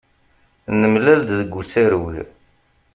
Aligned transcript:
Nemlal-d 0.79 1.29
deg 1.39 1.53
usarug. 1.61 2.05